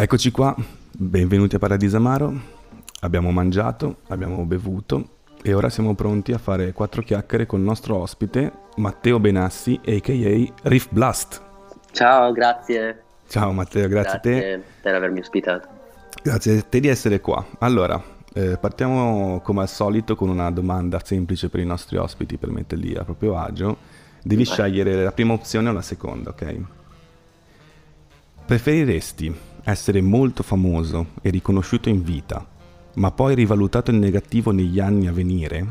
[0.00, 0.54] Eccoci qua,
[0.96, 2.32] benvenuti a Paradiso Amaro.
[3.00, 5.08] Abbiamo mangiato, abbiamo bevuto
[5.42, 10.68] e ora siamo pronti a fare quattro chiacchiere con il nostro ospite Matteo Benassi, a.k.a.
[10.68, 11.42] Riff Blast.
[11.90, 13.02] Ciao, grazie.
[13.26, 14.64] Ciao Matteo, grazie, grazie a te.
[14.82, 15.66] per avermi ospitato.
[16.22, 17.44] Grazie a te di essere qua.
[17.58, 18.00] Allora,
[18.34, 22.94] eh, partiamo come al solito con una domanda semplice per i nostri ospiti per metterli
[22.94, 23.78] a proprio agio.
[24.22, 24.52] Devi Vai.
[24.52, 26.56] scegliere la prima opzione o la seconda, ok?
[28.48, 29.30] Preferiresti
[29.64, 32.46] essere molto famoso e riconosciuto in vita,
[32.94, 35.66] ma poi rivalutato in negativo negli anni a venire,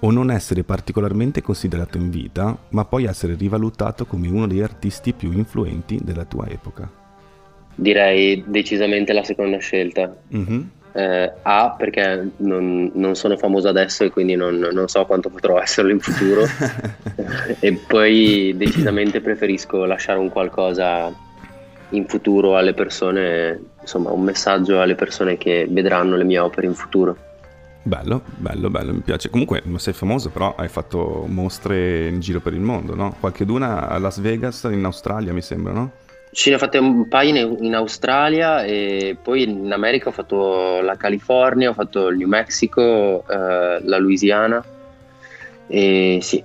[0.00, 5.12] o non essere particolarmente considerato in vita, ma poi essere rivalutato come uno degli artisti
[5.12, 6.90] più influenti della tua epoca?
[7.76, 10.12] Direi decisamente la seconda scelta.
[10.34, 10.60] Mm-hmm.
[10.92, 15.60] Eh, A perché non, non, sono famoso adesso e quindi non, non, so quanto potrò
[15.60, 16.42] esserlo in futuro
[17.60, 21.24] e poi decisamente preferisco lasciare un qualcosa
[21.90, 26.74] in futuro alle persone, insomma un messaggio alle persone che vedranno le mie opere in
[26.74, 27.16] futuro.
[27.82, 29.30] Bello, bello, bello, mi piace.
[29.30, 33.14] Comunque non sei famoso, però hai fatto mostre in giro per il mondo, no?
[33.20, 35.92] Qualche d'una a Las Vegas, in Australia mi sembra, no?
[36.32, 40.80] Ci ne ho fatte un paio in, in, Australia e poi in America ho fatto
[40.80, 44.62] la California, ho fatto il New Mexico, eh, la Louisiana
[45.68, 46.42] e sì,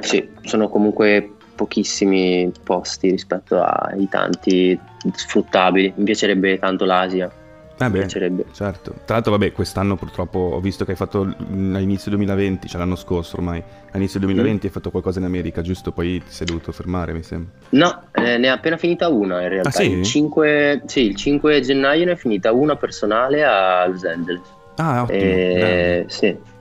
[0.00, 4.78] sì, sono comunque pochissimi posti rispetto ai tanti
[5.12, 5.94] sfruttabili.
[5.96, 7.30] Mi piacerebbe tanto l'Asia.
[7.78, 8.94] Eh beh, certo.
[9.04, 13.36] Tra l'altro, vabbè, quest'anno purtroppo ho visto che hai fatto all'inizio 2020, cioè l'anno scorso
[13.36, 14.66] ormai, all'inizio 2020 mm.
[14.66, 15.92] hai fatto qualcosa in America, giusto?
[15.92, 17.50] Poi ti sei dovuto fermare, mi sembra.
[17.70, 19.68] No, eh, ne è appena finita una in realtà.
[19.68, 19.90] Ah, sì?
[19.90, 24.54] Il 5, sì, il 5 gennaio ne è finita una personale a Los Angeles.
[24.76, 25.20] Ah, ottimo.
[25.20, 26.54] Eh, sì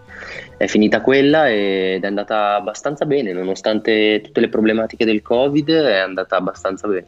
[0.58, 5.98] è finita quella ed è andata abbastanza bene, nonostante tutte le problematiche del Covid, è
[5.98, 7.08] andata abbastanza bene.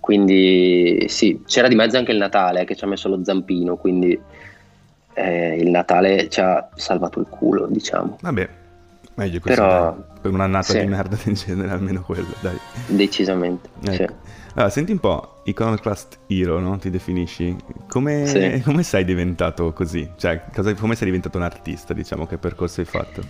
[0.00, 4.18] Quindi sì, c'era di mezzo anche il Natale che ci ha messo lo zampino, quindi
[5.14, 8.18] eh, il Natale ci ha salvato il culo, diciamo.
[8.20, 8.48] Vabbè,
[9.14, 9.54] meglio così.
[9.54, 10.80] Però, per un'annata sì.
[10.80, 12.58] di merda in genere, almeno quello, dai.
[12.86, 13.94] Decisamente, ecco.
[13.94, 14.06] sì.
[14.54, 16.78] Allora, senti un po', Iconoclast Hero, no?
[16.78, 17.56] Ti definisci?
[17.88, 18.62] Come, sì.
[18.64, 20.08] come sei diventato così?
[20.16, 23.20] Cioè, cosa, come sei diventato un artista, diciamo, che percorso hai fatto?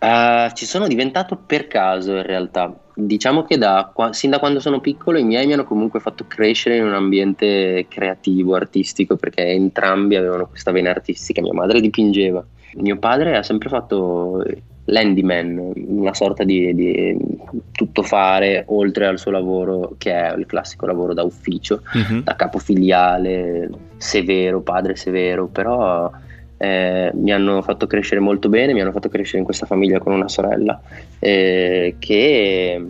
[0.00, 2.74] Uh, ci sono diventato per caso in realtà.
[2.94, 6.76] Diciamo che da, sin da quando sono piccolo i miei mi hanno comunque fatto crescere
[6.76, 11.42] in un ambiente creativo, artistico, perché entrambi avevano questa vena artistica.
[11.42, 12.42] Mia madre dipingeva,
[12.76, 14.42] mio padre ha sempre fatto
[14.90, 17.16] l'handyman, una sorta di, di
[17.72, 22.22] tuttofare oltre al suo lavoro che è il classico lavoro da ufficio, uh-huh.
[22.22, 26.10] da capofiliale, severo, padre severo, però
[26.56, 30.12] eh, mi hanno fatto crescere molto bene, mi hanno fatto crescere in questa famiglia con
[30.12, 30.80] una sorella
[31.18, 32.82] eh, che,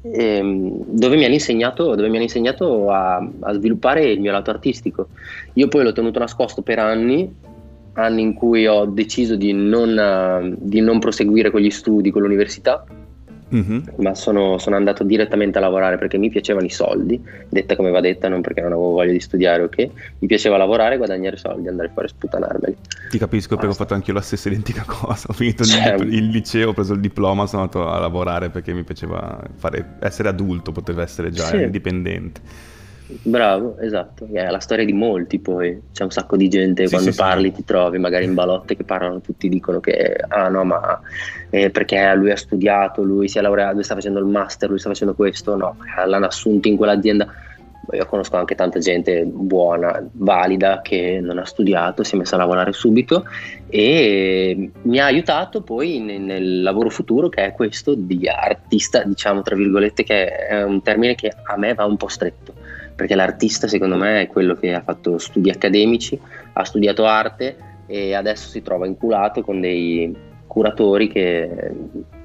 [0.00, 5.08] eh, dove mi hanno insegnato, mi hanno insegnato a, a, sviluppare il mio lato artistico.
[5.54, 7.46] Io poi l'ho tenuto nascosto per anni
[7.98, 12.22] anni in cui ho deciso di non, uh, di non proseguire con gli studi, con
[12.22, 12.84] l'università,
[13.54, 13.78] mm-hmm.
[13.96, 18.00] ma sono, sono, andato direttamente a lavorare perché mi piacevano i soldi, detta come va
[18.00, 19.88] detta, non perché non avevo voglia di studiare, ok?
[20.20, 22.76] Mi piaceva lavorare, guadagnare soldi, andare fuori a sputanarmeli.
[23.10, 26.12] Ti capisco perché ho fatto anche io la stessa identica cosa, ho finito cioè, il,
[26.12, 30.28] il, liceo, ho preso il diploma, sono andato a lavorare perché mi piaceva fare, essere
[30.28, 31.56] adulto, poteva essere già sì.
[31.56, 32.76] indipendente.
[33.10, 37.10] Bravo, esatto, è la storia di molti poi, c'è un sacco di gente sì, quando
[37.10, 37.54] sì, parli sì.
[37.54, 41.00] ti trovi magari in balotte che parlano, tutti dicono che ah no ma
[41.48, 44.78] eh, perché lui ha studiato, lui si è laureato, lui sta facendo il master, lui
[44.78, 47.32] sta facendo questo, no, l'hanno assunto in quell'azienda.
[47.90, 52.38] Io conosco anche tanta gente buona, valida, che non ha studiato, si è messa a
[52.38, 53.24] lavorare subito
[53.70, 59.40] e mi ha aiutato poi nel, nel lavoro futuro che è questo di artista, diciamo
[59.40, 62.67] tra virgolette, che è un termine che a me va un po' stretto
[62.98, 66.18] perché l'artista secondo me è quello che ha fatto studi accademici,
[66.54, 70.12] ha studiato arte e adesso si trova inculato con dei
[70.48, 71.48] curatori che,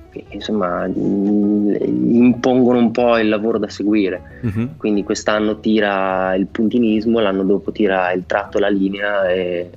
[0.10, 4.40] che insomma impongono un po' il lavoro da seguire.
[4.42, 4.70] Uh-huh.
[4.78, 9.70] Quindi quest'anno tira il puntinismo, l'anno dopo tira il tratto, la linea e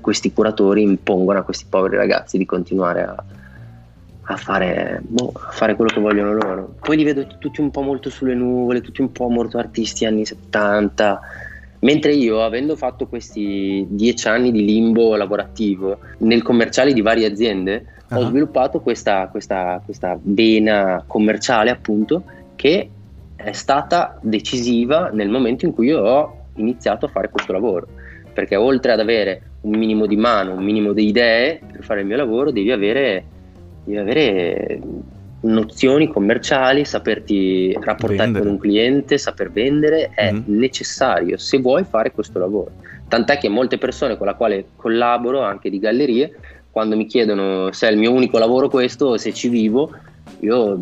[0.00, 3.22] questi curatori impongono a questi poveri ragazzi di continuare a,
[4.32, 6.74] a fare, boh, a fare, quello che vogliono loro.
[6.80, 10.24] Poi li vedo tutti un po' molto sulle nuvole, tutti un po' molto artisti anni
[10.24, 11.20] 70.
[11.80, 17.86] Mentre io, avendo fatto questi dieci anni di limbo lavorativo nel commerciale di varie aziende,
[18.08, 18.18] uh-huh.
[18.18, 22.22] ho sviluppato questa, questa, questa vena commerciale, appunto,
[22.54, 22.88] che
[23.34, 27.88] è stata decisiva nel momento in cui io ho iniziato a fare questo lavoro.
[28.32, 32.06] Perché oltre ad avere un minimo di mano, un minimo di idee per fare il
[32.06, 33.24] mio lavoro, devi avere
[33.84, 34.80] devi avere
[35.42, 38.44] nozioni commerciali, saperti rapportare vendere.
[38.44, 40.42] con un cliente, saper vendere è mm.
[40.46, 42.72] necessario se vuoi fare questo lavoro.
[43.08, 46.36] Tant'è che molte persone con le quali collaboro, anche di gallerie,
[46.70, 49.90] quando mi chiedono se è il mio unico lavoro questo, se ci vivo,
[50.40, 50.80] io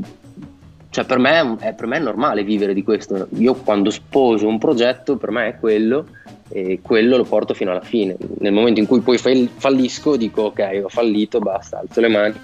[0.90, 3.28] cioè per me, è, per me è normale vivere di questo.
[3.36, 6.06] Io quando sposo un progetto, per me è quello
[6.50, 8.16] e quello lo porto fino alla fine.
[8.38, 12.34] Nel momento in cui poi fallisco, dico ok, ho fallito, basta, alzo le mani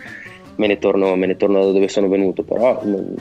[0.57, 3.15] me ne torno, me ne torno da dove sono venuto, però non,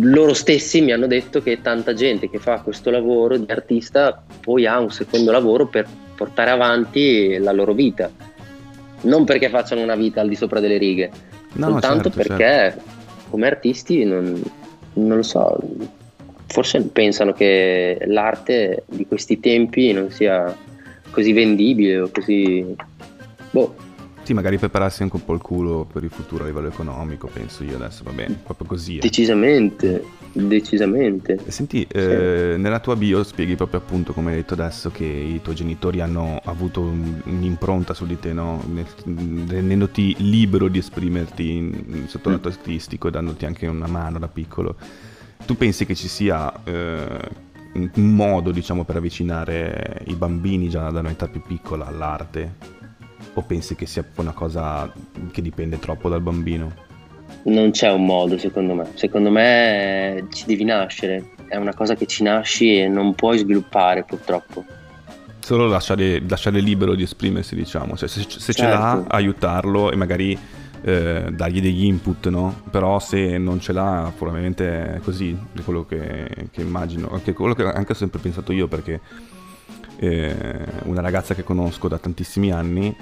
[0.00, 4.66] loro stessi mi hanno detto che tanta gente che fa questo lavoro di artista poi
[4.66, 8.10] ha un secondo lavoro per portare avanti la loro vita,
[9.02, 11.10] non perché facciano una vita al di sopra delle righe,
[11.54, 12.82] no, soltanto certo, perché certo.
[13.30, 14.40] come artisti non,
[14.94, 15.58] non lo so,
[16.46, 20.54] forse pensano che l'arte di questi tempi non sia
[21.10, 22.74] così vendibile o così...
[23.50, 23.74] Boh,
[24.32, 27.62] sì, magari prepararsi anche un po' il culo per il futuro a livello economico, penso
[27.62, 28.96] io adesso, va bene, proprio così.
[28.96, 29.00] Eh.
[29.00, 31.38] Decisamente, decisamente.
[31.48, 31.98] Senti, sì.
[31.98, 36.00] eh, nella tua bio spieghi proprio appunto, come hai detto adesso, che i tuoi genitori
[36.00, 38.64] hanno avuto un, un'impronta su di te, no?
[39.04, 42.32] rendendoti libero di esprimerti in, sotto mm.
[42.32, 44.76] lato artistico e dandoti anche una mano da piccolo.
[45.44, 46.52] Tu pensi che ci sia...
[46.64, 52.81] Eh, un modo diciamo per avvicinare i bambini già da un'età più piccola all'arte
[53.34, 54.92] o pensi che sia una cosa
[55.30, 56.90] che dipende troppo dal bambino?
[57.44, 62.06] Non c'è un modo secondo me, secondo me ci devi nascere, è una cosa che
[62.06, 64.64] ci nasci e non puoi sviluppare purtroppo.
[65.40, 68.52] Solo lasciare, lasciare libero di esprimersi diciamo, cioè, se, se certo.
[68.52, 69.14] ce l'ha certo.
[69.16, 70.38] aiutarlo e magari
[70.82, 72.62] eh, dargli degli input, no?
[72.70, 77.54] Però se non ce l'ha, probabilmente è così, è quello che, che immagino, anche quello
[77.54, 79.00] che anche ho sempre pensato io perché
[79.96, 82.94] eh, una ragazza che conosco da tantissimi anni,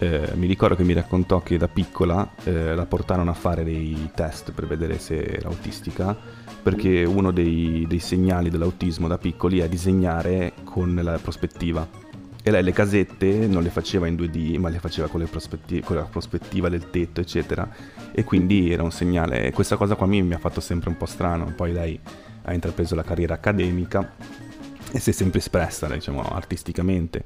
[0.00, 4.10] eh, mi ricordo che mi raccontò che da piccola eh, la portarono a fare dei
[4.14, 6.16] test per vedere se era autistica,
[6.62, 12.06] perché uno dei, dei segnali dell'autismo da piccoli è disegnare con la prospettiva.
[12.40, 15.96] E lei le casette non le faceva in 2D, ma le faceva con, prospetti- con
[15.96, 17.68] la prospettiva del tetto, eccetera.
[18.12, 19.50] E quindi era un segnale.
[19.52, 21.52] Questa cosa qua mi, mi ha fatto sempre un po' strano.
[21.54, 21.98] Poi lei
[22.44, 24.14] ha intrapreso la carriera accademica
[24.92, 27.24] e si è sempre espressa, diciamo, artisticamente.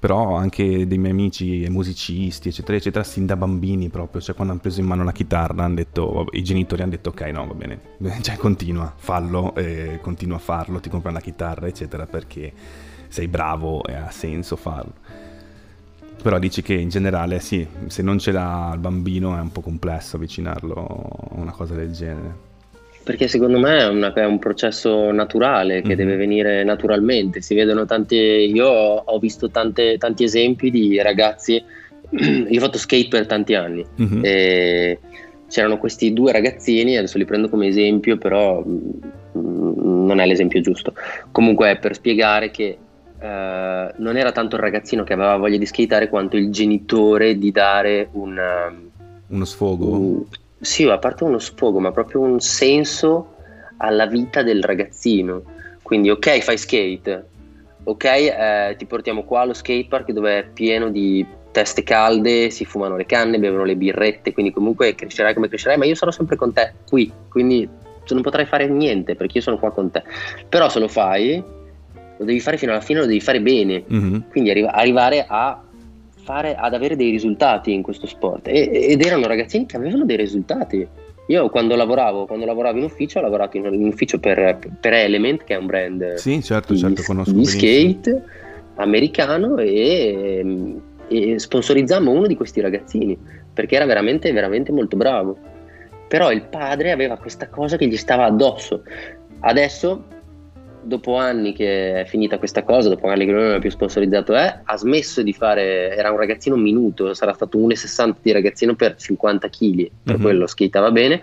[0.00, 4.62] Però anche dei miei amici musicisti, eccetera, eccetera, sin da bambini proprio, cioè quando hanno
[4.62, 7.80] preso in mano la chitarra, hanno detto, i genitori hanno detto ok, no, va bene,
[8.22, 12.50] cioè continua, fallo, eh, continua a farlo, ti compra la chitarra, eccetera, perché
[13.08, 14.94] sei bravo e ha senso farlo.
[16.22, 19.60] Però dici che in generale sì, se non ce l'ha il bambino è un po'
[19.60, 22.48] complesso avvicinarlo a una cosa del genere.
[23.02, 25.96] Perché secondo me è, una, è un processo naturale che mm-hmm.
[25.96, 27.40] deve venire naturalmente.
[27.40, 28.14] Si vedono tanti.
[28.14, 31.62] Io ho visto tante, tanti esempi di ragazzi.
[32.10, 33.84] Io ho fatto skate per tanti anni.
[34.00, 34.20] Mm-hmm.
[34.24, 34.98] E
[35.48, 40.94] c'erano questi due ragazzini, adesso li prendo come esempio, però mm, non è l'esempio giusto.
[41.30, 42.78] Comunque, per spiegare che
[43.20, 47.50] Uh, non era tanto il ragazzino che aveva voglia di skateare quanto il genitore di
[47.50, 48.40] dare un,
[49.30, 50.26] uno sfogo.
[50.60, 53.36] Sì, a parte uno sfogo, ma proprio un senso
[53.78, 55.42] alla vita del ragazzino.
[55.82, 57.26] Quindi, ok, fai skate,
[57.84, 62.96] ok, eh, ti portiamo qua allo skatepark dove è pieno di teste calde, si fumano
[62.96, 66.52] le canne, bevono le birrette, quindi comunque crescerai come crescerai, ma io sarò sempre con
[66.52, 67.68] te qui, quindi
[68.08, 70.02] non potrai fare niente perché io sono qua con te.
[70.48, 71.42] Però se lo fai,
[72.18, 74.20] lo devi fare fino alla fine, lo devi fare bene, mm-hmm.
[74.30, 75.60] quindi arri- arrivare a
[76.30, 80.16] fare, ad avere dei risultati in questo sport e, ed erano ragazzini che avevano dei
[80.16, 80.86] risultati.
[81.26, 85.44] Io quando lavoravo, quando lavoravo in ufficio, ho lavorato in, in ufficio per, per, Element,
[85.44, 88.22] che è un brand sì, certo, di, certo, conosco di skate
[88.76, 90.74] americano e,
[91.08, 93.16] e sponsorizzammo uno di questi ragazzini
[93.52, 95.36] perché era veramente, veramente molto bravo.
[96.08, 98.82] Però il padre aveva questa cosa che gli stava addosso.
[99.40, 100.04] Adesso
[100.82, 104.60] dopo anni che è finita questa cosa, dopo anni che non è più sponsorizzato è,
[104.64, 109.48] ha smesso di fare, era un ragazzino minuto, sarà stato 1,60 di ragazzino per 50
[109.48, 110.22] kg, per mm-hmm.
[110.22, 111.22] quello skateava bene,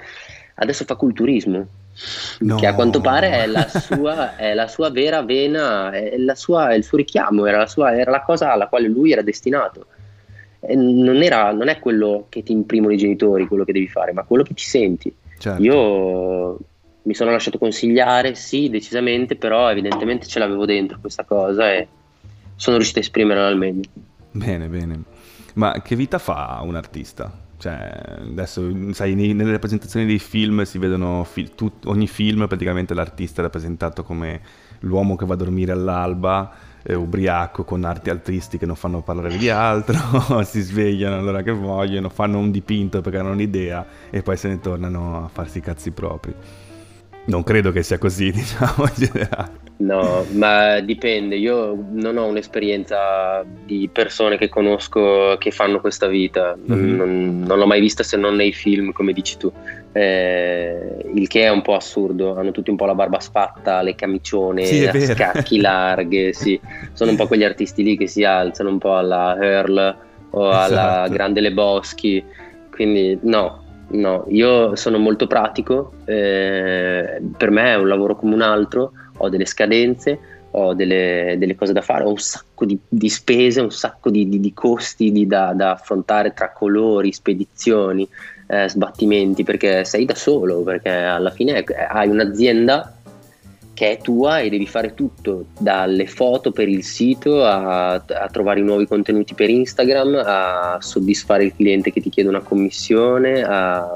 [0.56, 1.68] adesso fa culturismo.
[2.40, 2.58] No.
[2.58, 6.76] Che a quanto pare è la sua, è la sua vera vena, è, sua, è,
[6.76, 9.88] il suo richiamo, era la, sua, era la cosa alla quale lui era destinato.
[10.70, 14.24] Non, era, non, è quello che ti imprimono i genitori, quello che devi fare, ma
[14.24, 15.12] quello che ti senti.
[15.40, 15.62] Certo.
[15.62, 16.58] Io
[17.08, 21.88] mi sono lasciato consigliare, sì, decisamente, però evidentemente ce l'avevo dentro questa cosa e
[22.58, 23.90] sono riuscito a esprimerla al meglio.
[24.32, 25.02] Bene, bene.
[25.54, 27.46] Ma che vita fa un artista?
[27.58, 33.40] Cioè, adesso, sai, nelle rappresentazioni dei film si vedono, fi- tut- ogni film praticamente l'artista
[33.40, 34.42] è rappresentato come
[34.82, 39.38] l'uomo che va a dormire all'alba, eh, ubriaco con arti artisti che non fanno parlare
[39.38, 39.98] di altro,
[40.44, 44.60] si svegliano allora che vogliono, fanno un dipinto perché hanno un'idea e poi se ne
[44.60, 46.36] tornano a farsi i cazzi propri.
[47.28, 49.66] Non credo che sia così, diciamo, in generale.
[49.78, 51.36] No, ma dipende.
[51.36, 56.58] Io non ho un'esperienza di persone che conosco che fanno questa vita.
[56.58, 56.96] Mm-hmm.
[56.96, 59.52] Non, non, l'ho mai vista se non nei film, come dici tu.
[59.92, 62.36] Eh, il che è un po' assurdo.
[62.38, 66.34] Hanno tutti un po' la barba sfatta, le camicione, sì, scacchi larghe.
[66.38, 66.60] Sì.
[66.94, 69.98] Sono un po' quegli artisti lì che si alzano un po' alla Earl
[70.32, 70.74] o esatto.
[70.74, 72.24] alla Grande Le Boschi.
[72.72, 75.94] Quindi no, no, io sono molto pratico.
[76.06, 80.20] Eh, per me è un lavoro come un altro ho delle scadenze,
[80.52, 84.28] ho delle, delle cose da fare, ho un sacco di, di spese, un sacco di,
[84.30, 88.08] di, di costi da, da, affrontare tra colori, spedizioni,
[88.48, 92.97] eh, sbattimenti, perché sei da solo, perché alla fine hai un'azienda
[93.78, 98.60] che è tua e devi fare tutto, dalle foto per il sito a, a, trovare
[98.60, 103.94] i nuovi contenuti per Instagram, a soddisfare il cliente che ti chiede una commissione, a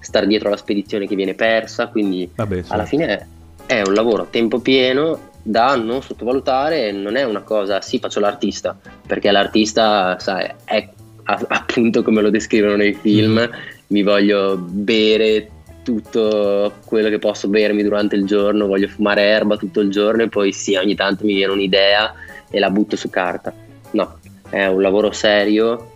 [0.00, 2.72] stare dietro alla spedizione che viene persa, quindi Vabbè, sì.
[2.72, 3.28] alla fine
[3.64, 8.20] è un lavoro a tempo pieno da non sottovalutare, non è una cosa, sì faccio
[8.20, 10.88] l'artista, perché l'artista, sai, è
[11.24, 13.52] appunto come lo descrivono nei film, mm.
[13.86, 15.48] mi voglio bere
[15.82, 20.28] tutto quello che posso bermi durante il giorno, voglio fumare erba tutto il giorno e
[20.28, 22.14] poi sì, ogni tanto mi viene un'idea
[22.50, 23.52] e la butto su carta.
[23.92, 25.92] No, è un lavoro serio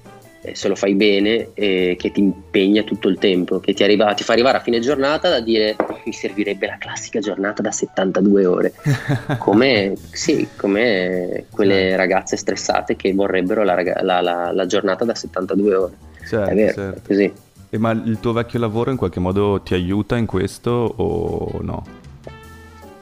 [0.52, 4.22] se lo fai bene, eh, che ti impegna tutto il tempo, che ti, arriva, ti,
[4.22, 8.72] fa arrivare a fine giornata da dire mi servirebbe la classica giornata da 72 ore,
[9.38, 15.74] come, sì, come quelle ragazze stressate che vorrebbero la, la, la, la giornata da 72
[15.74, 15.92] ore.
[16.26, 16.98] Certo, è vero, certo.
[16.98, 17.32] è così.
[17.76, 21.84] E ma il tuo vecchio lavoro in qualche modo ti aiuta in questo o no?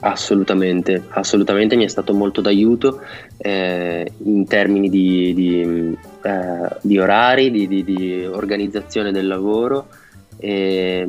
[0.01, 3.01] Assolutamente, assolutamente mi è stato molto d'aiuto
[3.37, 9.87] eh, in termini di, di, eh, di orari, di, di, organizzazione del lavoro,
[10.39, 11.07] eh,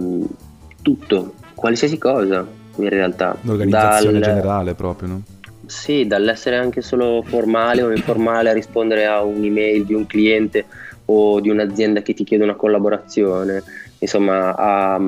[0.83, 2.45] tutto, qualsiasi cosa
[2.75, 3.35] in realtà.
[3.41, 5.21] L'organizzazione Dal, generale proprio, no?
[5.65, 10.65] Sì, dall'essere anche solo formale o informale a rispondere a un'email di un cliente
[11.05, 13.63] o di un'azienda che ti chiede una collaborazione,
[13.99, 14.99] insomma a,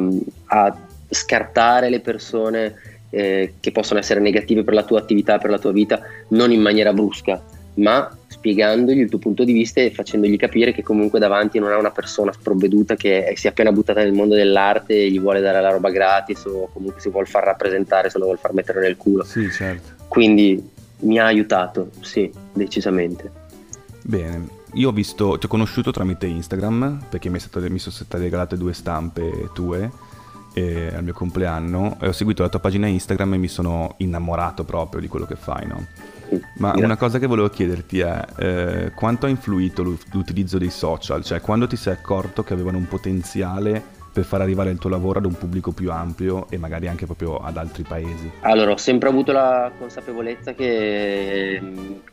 [0.46, 0.78] a
[1.10, 2.76] scartare le persone
[3.10, 6.62] eh, che possono essere negative per la tua attività, per la tua vita, non in
[6.62, 7.42] maniera brusca,
[7.76, 11.78] ma spiegandogli il tuo punto di vista e facendogli capire che comunque davanti non ha
[11.78, 15.62] una persona sprovveduta che si è appena buttata nel mondo dell'arte e gli vuole dare
[15.62, 18.98] la roba gratis o comunque si vuole far rappresentare, se lo vuole far mettere nel
[18.98, 19.24] culo.
[19.24, 20.06] Sì, certo.
[20.08, 23.32] Quindi mi ha aiutato, sì, decisamente.
[24.04, 28.18] Bene, io ho visto, ti ho conosciuto tramite Instagram perché mi, stato, mi sono state
[28.18, 29.92] regalate due stampe tue
[30.54, 34.64] eh, al mio compleanno e ho seguito la tua pagina Instagram e mi sono innamorato
[34.64, 35.86] proprio di quello che fai, no?
[36.58, 41.24] Ma una cosa che volevo chiederti è eh, quanto ha influito l'utilizzo dei social?
[41.24, 45.20] Cioè quando ti sei accorto che avevano un potenziale per far arrivare il tuo lavoro
[45.20, 48.32] ad un pubblico più ampio e magari anche proprio ad altri paesi?
[48.40, 51.62] Allora, ho sempre avuto la consapevolezza che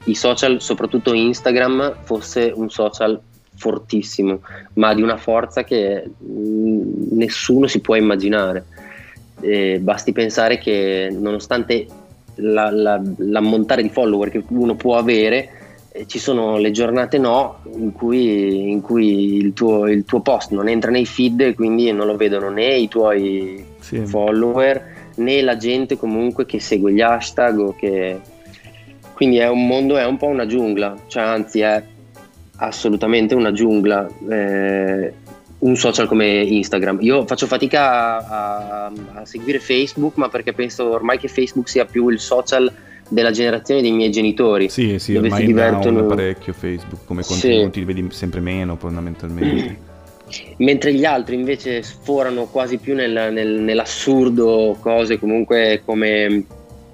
[0.05, 3.19] i social, soprattutto Instagram, fosse un social
[3.57, 4.41] fortissimo,
[4.75, 8.67] ma di una forza che mh, nessuno si può immaginare.
[9.41, 11.87] E basti pensare che nonostante
[12.35, 15.49] la, la, l'ammontare di follower che uno può avere,
[16.07, 20.69] ci sono le giornate no in cui, in cui il, tuo, il, tuo, post non
[20.69, 24.05] entra nei feed e quindi non lo vedono né i tuoi sì.
[24.05, 28.21] follower né la gente comunque che segue gli hashtag che...
[29.15, 31.83] quindi è un mondo, è un po' una giungla, cioè anzi è
[32.57, 34.09] assolutamente una giungla.
[34.29, 35.15] Eh,
[35.57, 36.99] un social come Instagram.
[37.01, 41.87] Io faccio fatica a, a, a, seguire Facebook, ma perché penso ormai che Facebook sia
[41.87, 42.71] più il social
[43.09, 44.69] della generazione dei miei genitori.
[44.69, 47.87] Sì, sì, dove ormai si divertono parecchio Facebook, come contenuti sì.
[47.87, 49.93] li vedi sempre meno fondamentalmente.
[50.59, 56.45] Mentre gli altri invece sforano quasi più nel, nel, nell'assurdo cose comunque come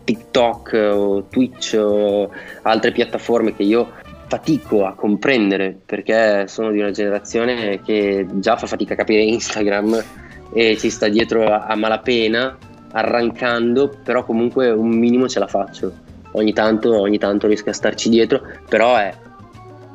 [0.05, 2.31] TikTok o Twitch o
[2.63, 3.93] altre piattaforme che io
[4.27, 10.05] fatico a comprendere perché sono di una generazione che già fa fatica a capire Instagram
[10.53, 12.57] e ci sta dietro a, a malapena,
[12.93, 15.93] arrancando, però comunque un minimo ce la faccio.
[16.33, 19.13] Ogni tanto, ogni tanto riesco a starci dietro, però è,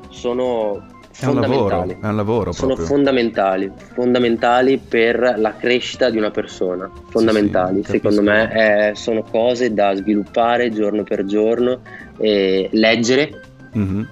[0.09, 0.85] sono
[1.17, 6.91] è un lavoro, è un lavoro sono fondamentali, fondamentali per la crescita di una persona,
[7.07, 11.79] fondamentali, sì, sì, secondo me è, sono cose da sviluppare giorno per giorno,
[12.17, 13.41] leggere,
[13.77, 14.03] mm-hmm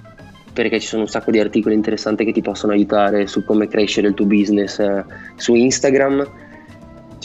[0.54, 4.06] perché ci sono un sacco di articoli interessanti che ti possono aiutare su come crescere
[4.06, 6.42] il tuo business eh, su Instagram.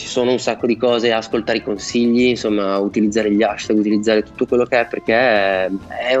[0.00, 4.46] Ci sono un sacco di cose, ascoltare i consigli, insomma, utilizzare gli hashtag, utilizzare tutto
[4.46, 5.70] quello che è, perché è,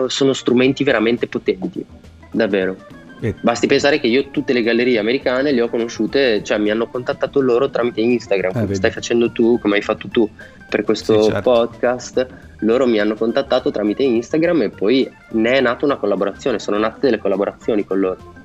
[0.08, 1.82] sono strumenti veramente potenti,
[2.30, 2.76] davvero.
[3.22, 3.34] Eh.
[3.40, 7.40] Basti pensare che io tutte le gallerie americane le ho conosciute, cioè mi hanno contattato
[7.40, 10.28] loro tramite Instagram, come eh, stai facendo tu, come hai fatto tu
[10.68, 11.50] per questo sì, certo.
[11.50, 12.26] podcast.
[12.60, 16.98] Loro mi hanno contattato tramite Instagram e poi ne è nata una collaborazione, sono nate
[17.00, 18.39] delle collaborazioni con loro.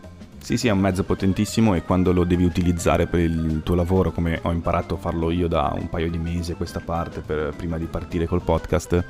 [0.46, 4.12] Sì, sì, è un mezzo potentissimo e quando lo devi utilizzare per il tuo lavoro,
[4.12, 7.56] come ho imparato a farlo io da un paio di mesi a questa parte, per,
[7.58, 9.04] prima di partire col podcast,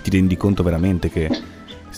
[0.00, 1.28] ti rendi conto veramente che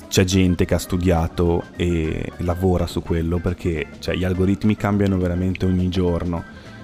[0.09, 5.67] c'è gente che ha studiato e lavora su quello perché cioè, gli algoritmi cambiano veramente
[5.67, 6.43] ogni giorno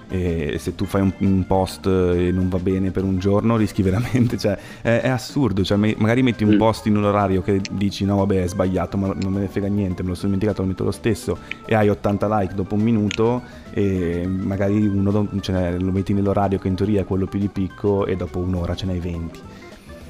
[0.09, 3.83] e se tu fai un, un, post e non va bene per un giorno rischi
[3.83, 6.59] veramente, cioè è, è assurdo, cioè, magari metti un mm.
[6.59, 9.69] post in un orario che dici no vabbè è sbagliato ma non me ne frega
[9.69, 12.83] niente, me lo sono dimenticato, lo metto lo stesso e hai 80 like dopo un
[12.83, 17.49] minuto e magari uno cioè, lo metti nell'orario che in teoria è quello più di
[17.49, 19.41] picco e dopo un'ora ce n'hai 20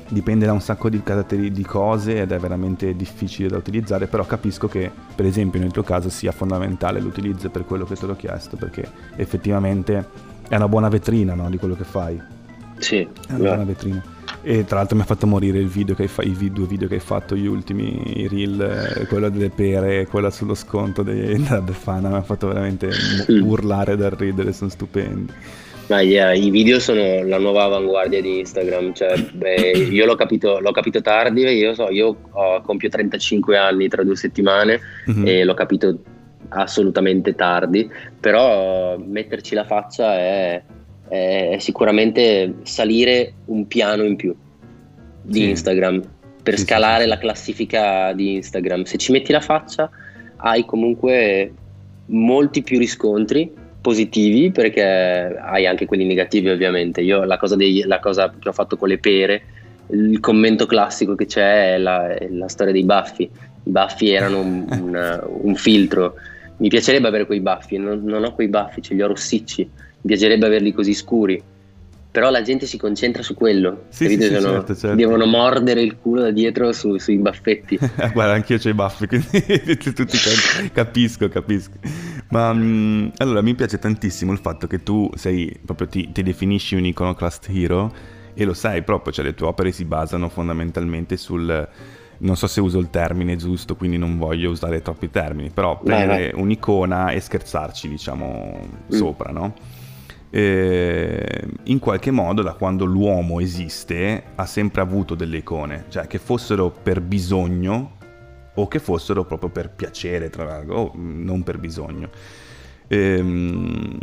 [0.09, 4.25] dipende da un sacco di, caratteri- di cose ed è veramente difficile da utilizzare, però
[4.25, 8.17] capisco che per esempio nel tuo caso sia fondamentale l'utilizzo per quello che te l'ho
[8.17, 10.09] chiesto, perché effettivamente
[10.49, 12.21] è una buona vetrina no, di quello che fai.
[12.79, 13.45] Sì, è una beh.
[13.45, 14.03] buona vetrina.
[14.43, 16.95] E tra l'altro mi ha fatto morire il video che fatto, i due video che
[16.95, 21.61] hai fatto, gli ultimi, i reel, eh, quello delle pere e quello sullo sconto della
[21.61, 22.91] Befana, mi ha fatto veramente
[23.29, 25.33] urlare dal ridere, sono stupendi.
[25.89, 30.59] Ma yeah, i video sono la nuova avanguardia di Instagram, cioè, beh, io l'ho capito,
[30.59, 35.27] l'ho capito, tardi, io, so, io ho, compio 35 anni tra due settimane mm-hmm.
[35.27, 35.99] e l'ho capito
[36.49, 37.89] assolutamente tardi,
[38.19, 40.63] però metterci la faccia è,
[41.09, 44.35] è sicuramente salire un piano in più
[45.23, 45.49] di sì.
[45.51, 46.03] Instagram
[46.43, 47.09] per sì, scalare sì.
[47.09, 48.83] la classifica di Instagram.
[48.83, 49.89] Se ci metti la faccia
[50.39, 51.53] hai comunque
[52.07, 57.03] molti più riscontri positivi perché hai anche quelli negativi ovviamente.
[57.03, 59.43] Io la cosa, dei, la cosa che ho fatto con le pere,
[59.91, 63.23] il commento classico che c'è è la, è la storia dei baffi.
[63.23, 66.15] I baffi erano un, un, un, filtro.
[66.57, 69.63] Mi piacerebbe avere quei baffi, non, non ho quei baffi, ce li ho rossicci.
[69.63, 71.41] Mi piacerebbe averli così scuri
[72.17, 73.85] però la gente si concentra su quello.
[73.91, 74.97] Sì, sì, sì certo, certo.
[74.97, 77.77] Devono mordere il culo da dietro su, sui baffetti.
[78.15, 80.17] Guarda, anch'io ho i baffi, quindi tutti
[80.73, 81.75] capisco, capisco.
[82.31, 86.75] Ma um, allora mi piace tantissimo il fatto che tu sei proprio ti, ti definisci
[86.75, 87.93] un iconoclast hero
[88.33, 91.69] e lo sai proprio, cioè le tue opere si basano fondamentalmente sul
[92.19, 96.33] non so se uso il termine giusto, quindi non voglio usare troppi termini, però prendere
[96.35, 98.59] un'icona e scherzarci, diciamo,
[98.91, 98.97] mm.
[98.97, 99.53] sopra, no?
[100.31, 106.19] Eh, in qualche modo da quando l'uomo esiste ha sempre avuto delle icone, cioè che
[106.19, 107.97] fossero per bisogno
[108.55, 112.11] o che fossero proprio per piacere, tra l'altro, o non per bisogno.
[112.89, 113.99] Ehm,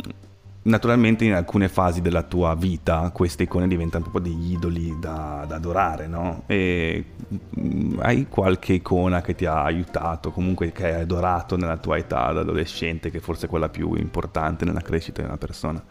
[0.64, 5.56] naturalmente in alcune fasi della tua vita queste icone diventano proprio degli idoli da, da
[5.56, 6.44] adorare, no?
[6.46, 7.04] E
[7.58, 12.32] mm, hai qualche icona che ti ha aiutato, comunque che hai adorato nella tua età
[12.32, 15.82] da adolescente, che forse è quella più importante nella crescita di una persona?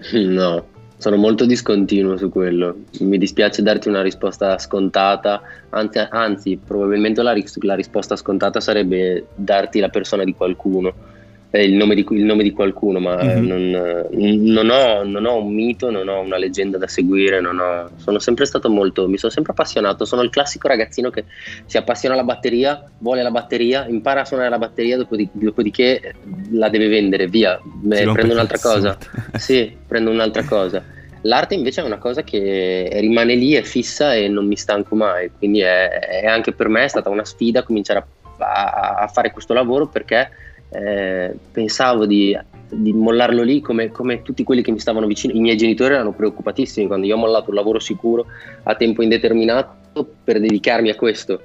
[0.12, 2.76] No, sono molto discontinuo su quello.
[3.00, 9.80] Mi dispiace darti una risposta scontata, anzi, anzi probabilmente la, la, risposta scontata sarebbe darti
[9.80, 11.18] la persona di qualcuno
[11.58, 13.44] il nome, di, il nome di, qualcuno, ma mm-hmm.
[13.44, 18.20] non, non, ho, non, ho, un mito, non ho una leggenda da seguire, ho, sono
[18.20, 21.24] sempre stato molto, mi sono sempre appassionato, sono il classico ragazzino che
[21.66, 26.14] si appassiona alla batteria, vuole la batteria, impara a suonare la batteria, dopodiché, dopodiché
[26.52, 28.96] la deve vendere, via, Beh, prendo un'altra cosa.
[29.36, 30.84] sì, prendo un'altra cosa.
[31.22, 35.30] L'arte invece è una cosa che rimane lì, è fissa e non mi stanco mai,
[35.36, 38.06] quindi è, è anche per me è stata una sfida cominciare a,
[38.38, 40.30] a, a fare questo lavoro perché
[40.70, 42.36] eh, pensavo di,
[42.68, 45.32] di, mollarlo lì come, come, tutti quelli che mi stavano vicino.
[45.34, 48.26] I miei genitori erano preoccupatissimi quando io ho mollato un lavoro sicuro
[48.62, 51.42] a tempo indeterminato per dedicarmi a questo.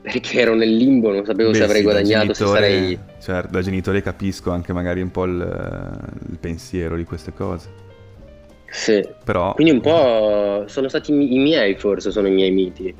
[0.00, 2.98] Perché ero nel limbo, non sapevo Beh, se avrei sì, guadagnato, genitore, se sarei...
[3.20, 7.82] Certo, da genitore capisco anche magari un po' il, il pensiero di queste cose.
[8.74, 9.54] Sì, Però...
[9.54, 12.94] quindi un po' sono stati i miei, forse sono i miei miti.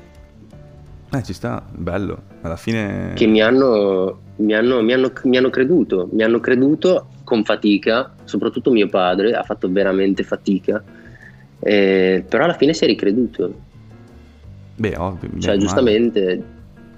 [1.11, 2.23] Eh, ci sta, bello.
[2.41, 3.13] Alla fine...
[3.15, 8.13] Che mi hanno, mi hanno, mi hanno, mi hanno creduto, mi hanno creduto con fatica,
[8.23, 10.83] soprattutto mio padre ha fatto veramente fatica,
[11.59, 13.53] eh, però alla fine si è ricreduto.
[14.75, 15.39] Beh, ovvio.
[15.39, 16.43] Cioè, giustamente,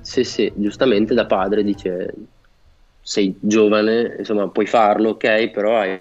[0.02, 2.14] sì, sì, giustamente da padre dice,
[3.02, 5.98] sei giovane, insomma, puoi farlo, ok, però hai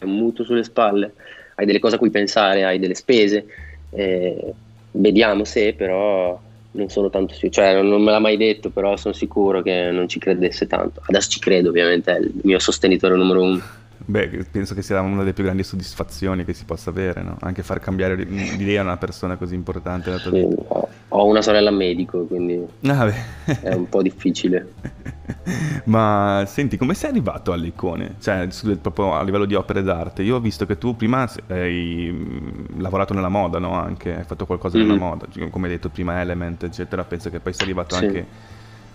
[0.00, 1.14] un mutuo sulle spalle,
[1.56, 3.46] hai delle cose a cui pensare, hai delle spese,
[3.90, 4.54] eh,
[4.92, 6.40] vediamo se però
[6.78, 10.08] non sono tanto sicuro, cioè non me l'ha mai detto, però sono sicuro che non
[10.08, 11.02] ci credesse tanto.
[11.04, 13.62] Adesso ci credo, ovviamente, è il mio sostenitore numero uno.
[14.10, 17.36] Beh, penso che sia una delle più grandi soddisfazioni che si possa avere, no?
[17.40, 20.88] Anche far cambiare l'idea a una persona così importante nella tua Sì, vita.
[21.08, 23.12] ho, una sorella medico, quindi Ah,
[23.60, 24.72] è un po' difficile.
[25.84, 28.16] Ma senti, come sei arrivato alle icone?
[28.18, 28.48] Cioè,
[28.80, 30.22] proprio a livello di opere d'arte.
[30.22, 33.72] Io ho visto che tu prima hai mm, lavorato nella moda, no?
[33.72, 34.98] Anche, hai fatto qualcosa nella Mhm.
[34.98, 37.04] moda, come hai detto prima, Element, eccetera.
[37.04, 38.04] Penso che poi sei arrivato Sì.
[38.04, 38.26] anche...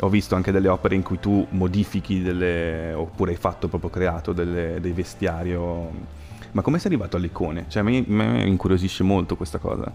[0.04, 2.92] Ho visto anche delle opere in cui tu modifichi delle...
[2.94, 5.56] oppure hai fatto proprio creato delle- dei vestiari.
[5.56, 5.92] o-
[6.52, 7.66] Ma come sei arrivato alle icone?
[7.70, 9.90] Cioè, a me, me incuriosisce molto questa cosa.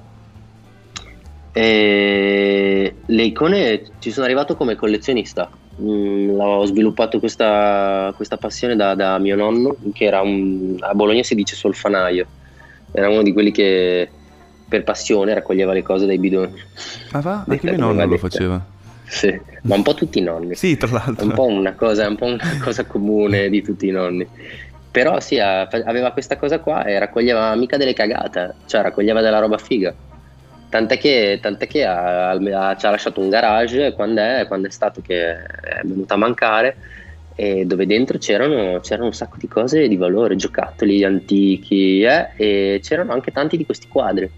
[1.52, 5.50] E le icone ci sono arrivato come collezionista.
[5.80, 11.22] Mm, ho sviluppato questa, questa passione da, da mio nonno, che era un, a Bologna
[11.22, 12.26] si dice solfanaio.
[12.92, 14.08] Era uno di quelli che
[14.66, 16.52] per passione raccoglieva le cose dai bidoni.
[17.12, 17.44] Ah va?
[17.46, 18.76] Anche mio nonno lo faceva.
[19.08, 20.54] Sì, ma un po' tutti i nonni.
[20.54, 21.24] Sì, tra È l'altro.
[21.26, 24.26] un po' una cosa, è un po' una cosa comune di tutti i nonni.
[24.90, 29.58] Però sì, aveva questa cosa qua e raccoglieva mica delle cagate, cioè raccoglieva della roba
[29.58, 29.94] figa.
[30.70, 34.70] Tant'è che, tant'è che ha- ha- ci ha lasciato un garage quando è, quando è
[34.70, 36.76] stato che è venuto a mancare
[37.34, 42.80] e dove dentro c'erano, c'erano un sacco di cose di valore, giocattoli antichi eh, e
[42.82, 44.28] c'erano anche tanti di questi quadri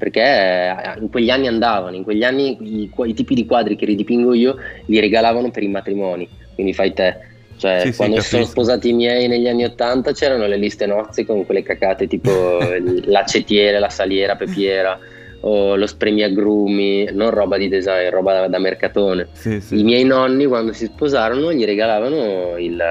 [0.00, 3.84] perché eh, in quegli anni andavano, in quegli anni i, i tipi di quadri che
[3.84, 7.18] ridipingo io li regalavano per i matrimoni, quindi fai te.
[7.58, 10.86] Cioè, Sì, sì, quando si sono sposati i miei negli anni Ottanta c'erano le liste
[10.86, 12.30] nozze con quelle cacate tipo
[13.04, 14.98] l'acetiere, la saliera pepiera
[15.42, 19.28] o lo spremiagrumi, non roba di design, roba da, da mercatone.
[19.32, 19.78] Sì, sì.
[19.78, 22.82] I miei nonni quando si sposarono gli regalavano, il,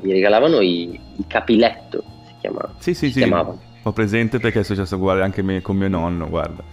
[0.00, 2.74] gli regalavano i, i capiletto, si chiamava.
[2.78, 3.18] Sì, sì, si sì.
[3.18, 3.65] chiamavano.
[3.86, 6.64] Ho presente perché è successo uguale anche me- con mio nonno, guarda.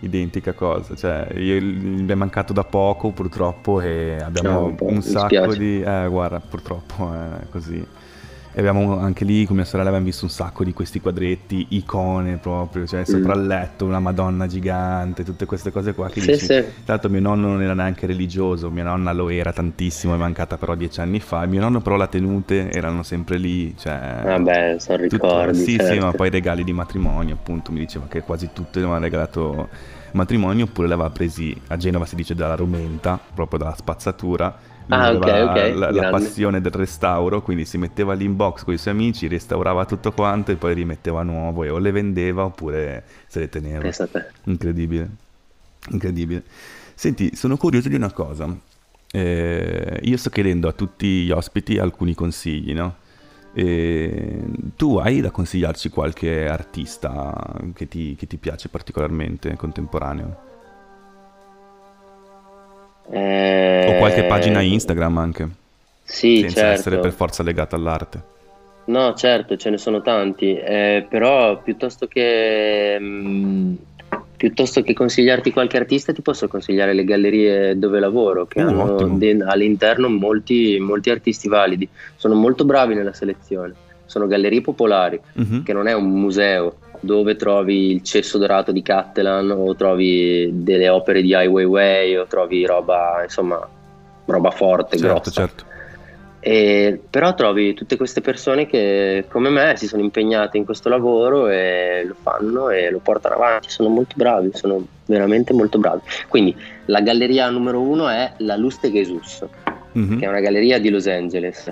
[0.00, 0.96] Identica cosa.
[0.96, 5.80] Cioè, io, mi è mancato da poco purtroppo e abbiamo No, un un sacco di...
[5.80, 7.86] Eh, guarda, purtroppo è così.
[8.52, 12.38] E abbiamo anche lì, con mia sorella, abbiamo visto un sacco di questi quadretti, icone
[12.38, 13.40] proprio, cioè sopra Mm.
[13.40, 16.44] il letto, una madonna gigante, tutte queste cose qua che Sì, dici...
[16.46, 16.64] sì.
[16.86, 20.74] L'altro mio nonno non era neanche religioso, mia nonna lo era tantissimo, è mancata però
[20.74, 21.46] dieci anni fa.
[21.46, 24.22] Mio nonno però la tenute erano sempre lì, cioè...
[24.24, 25.58] Vabbè, sono Tutto- ricordi.
[25.58, 26.04] sì, sì, certo.
[26.06, 29.68] ma poi regali di matrimonio, appunto, mi diceva che quasi tutte le avevano regalato
[30.12, 34.67] matrimonio, oppure le aveva presi a Genova, si dice dalla rumenta, proprio dalla spazzatura.
[34.88, 38.64] Ah, aveva ok, ok, la, la passione del restauro, quindi si metteva lì in box
[38.64, 42.44] con i suoi amici, restaurava tutto quanto e poi rimetteva nuovo e o le vendeva
[42.44, 43.80] oppure se le teneva.
[43.80, 44.26] Pensa a te.
[44.44, 45.08] Incredibile,
[45.90, 46.42] incredibile.
[46.94, 48.48] Senti, sono curioso di una cosa.
[49.10, 52.96] Eh, io sto chiedendo a tutti gli ospiti alcuni consigli, no?
[53.52, 54.44] E
[54.76, 57.34] tu hai da consigliarci qualche artista
[57.74, 60.46] che ti, che ti piace particolarmente contemporaneo?
[63.10, 65.48] Eh, O qualche pagina Instagram anche,
[66.04, 66.72] Sì, senza certo.
[66.80, 68.22] essere per forza legata all'arte.
[68.86, 73.74] No, certo, ce ne sono tanti, eh, però piuttosto che, mm,
[74.36, 79.16] piuttosto che consigliarti qualche artista ti posso consigliare le gallerie dove lavoro, che Uh, hanno
[79.18, 81.86] de- all'interno molti, molti artisti validi.
[82.16, 83.74] Sono molto bravi nella selezione.
[84.06, 85.64] Sono gallerie popolari, Mhm.
[85.64, 90.88] che non è un museo dove trovi il cesso dorato di Cattelan o trovi delle
[90.88, 93.66] opere di Ai Weiwei o trovi roba, insomma,
[94.26, 95.30] roba forte, Certo, grossa.
[95.30, 95.64] certo.
[96.40, 101.48] E- però trovi tutte queste persone che come me si sono impegnate in questo lavoro
[101.48, 106.00] e lo fanno e lo portano avanti, sono molto bravi, sono veramente molto bravi.
[106.28, 106.54] Quindi
[106.86, 109.44] la galleria numero uno è la Luste Jesus,
[109.92, 110.18] Mhm.
[110.20, 111.70] che è una galleria di Los Angeles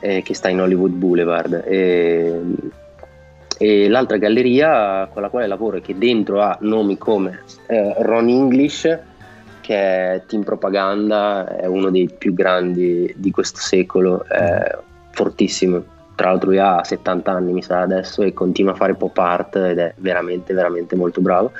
[0.00, 1.62] eh, che sta in Hollywood Boulevard.
[1.66, 2.40] E,
[3.58, 8.28] e l'altra galleria con la quale lavoro e che dentro ha nomi come eh, Ron
[8.28, 8.98] English,
[9.60, 14.78] che è team propaganda, è uno dei più grandi di questo secolo, è
[15.10, 15.94] fortissimo.
[16.14, 19.56] Tra l'altro lui ha 70 anni, mi sa adesso, e continua a fare pop art
[19.56, 21.52] ed è veramente, veramente molto bravo.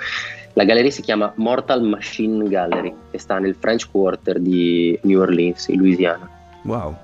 [0.55, 5.69] La galleria si chiama Mortal Machine Gallery e sta nel French Quarter di New Orleans,
[5.69, 6.31] in Louisiana.
[6.63, 6.97] Wow,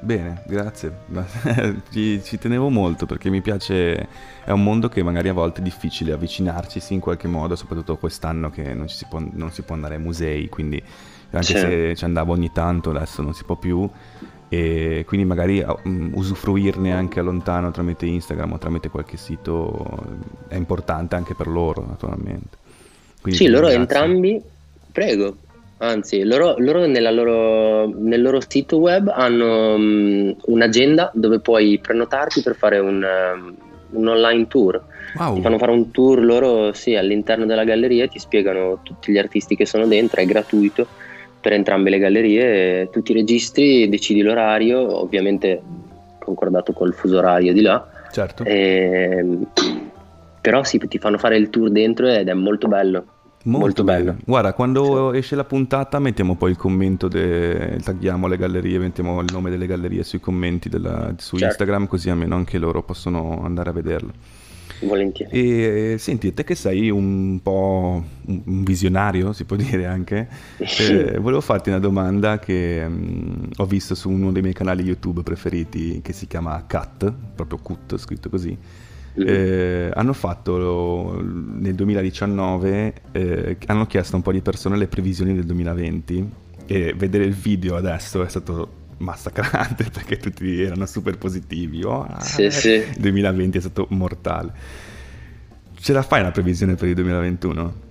[0.00, 1.04] bene, grazie.
[1.90, 4.08] ci, ci tenevo molto perché mi piace,
[4.44, 7.96] è un mondo che magari a volte è difficile avvicinarci sì, in qualche modo, soprattutto
[7.98, 10.82] quest'anno che non, si, può, non si può andare ai musei, quindi
[11.30, 11.56] anche Sì.
[11.56, 13.88] se ci andavo ogni tanto, adesso non si può più.
[14.50, 20.16] E quindi magari mm, usufruirne anche a lontano tramite Instagram o tramite qualche sito
[20.48, 22.58] è importante anche per loro, naturalmente.
[23.20, 23.68] Quindi Sì, loro ringrazio.
[23.68, 24.42] entrambi,
[24.90, 25.36] prego,
[25.78, 32.42] anzi, loro, loro nella loro- nel loro sito web hanno mm, un'agenda dove puoi prenotarti
[32.42, 33.54] per fare un, um,
[33.90, 34.82] un online tour.
[35.14, 35.34] Wow.
[35.34, 39.18] Ti fanno fare un tour loro sì, all'interno della galleria e ti spiegano tutti gli
[39.18, 40.86] artisti che sono dentro, è gratuito
[41.40, 45.62] per entrambe le gallerie, tu ti registri, decidi l'orario, ovviamente
[46.18, 48.44] concordato col fuso orario di là, Certo.
[48.44, 49.38] E,
[50.40, 53.04] però sì, ti fanno fare il tour dentro ed è molto bello.
[53.44, 54.16] Molto, molto bello.
[54.24, 55.18] Guarda, quando sì.
[55.18, 57.78] esce la puntata mettiamo poi il commento, de...
[57.82, 61.14] tagghiamo le gallerie, mettiamo il nome delle gallerie sui commenti della...
[61.16, 61.44] su certo.
[61.46, 64.12] Instagram così almeno anche loro possono andare a vederlo.
[64.80, 65.30] Volentieri.
[65.32, 71.40] E senti, te che sei un po' un visionario, si può dire anche, eh, volevo
[71.40, 76.12] farti una domanda che um, ho visto su uno dei miei canali YouTube preferiti che
[76.12, 78.56] si chiama Cut, proprio Cut scritto così.
[79.26, 85.34] Eh, hanno fatto nel 2019, eh, hanno chiesto a un po' di persone le previsioni
[85.34, 86.30] del 2020
[86.66, 91.82] e vedere il video adesso è stato massacrante perché tutti erano super positivi.
[91.82, 92.72] Oh, sì, sì.
[92.72, 94.52] Il 2020 è stato mortale.
[95.80, 97.86] Ce la fai una previsione per il 2021?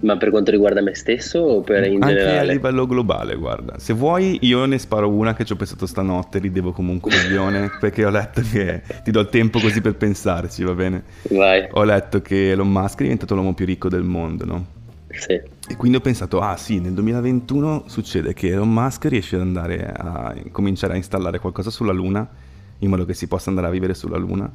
[0.00, 2.50] Ma per quanto riguarda me stesso o per in Anche generale?
[2.50, 3.78] a livello globale, guarda.
[3.78, 7.70] Se vuoi io ne sparo una che ci ho pensato stanotte, ridevo comunque un milione,
[7.80, 11.02] perché ho letto che ti do il tempo così per pensarci, va bene?
[11.30, 11.66] Vai.
[11.72, 14.66] Ho letto che Elon Musk è diventato l'uomo più ricco del mondo, no?
[15.10, 15.32] Sì.
[15.32, 19.92] E quindi ho pensato, ah sì, nel 2021 succede che Elon Musk riesce ad andare
[19.92, 22.28] a cominciare a installare qualcosa sulla Luna,
[22.78, 24.50] in modo che si possa andare a vivere sulla Luna.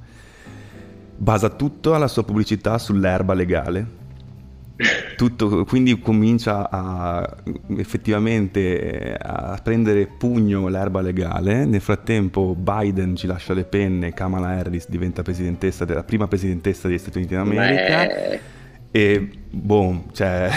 [1.15, 4.01] Basa tutto alla sua pubblicità sull'erba legale.
[5.15, 7.35] Tutto, quindi comincia a
[7.77, 11.65] effettivamente a prendere pugno l'erba legale.
[11.65, 16.97] Nel frattempo Biden ci lascia le penne, Kamala Harris diventa presidentessa della prima presidentessa degli
[16.97, 18.05] Stati Uniti d'America.
[18.05, 18.52] Beh
[18.95, 20.51] e boh, cioè,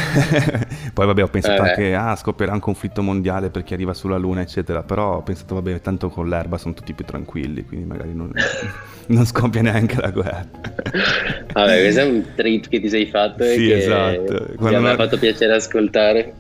[0.92, 1.68] poi vabbè ho pensato eh.
[1.70, 5.54] anche, ah, scoppierà un conflitto mondiale per chi arriva sulla Luna, eccetera, però ho pensato,
[5.54, 8.30] vabbè, tanto con l'erba sono tutti più tranquilli, quindi magari non,
[9.08, 10.50] non scoppia neanche la guerra.
[11.56, 14.54] Vabbè, questo è un trip che ti sei fatto e sì, che esatto.
[14.56, 16.34] Quando mi ha fatto piacere ascoltare.